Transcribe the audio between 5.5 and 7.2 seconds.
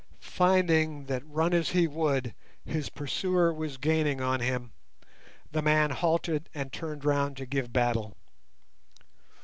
the man halted and turned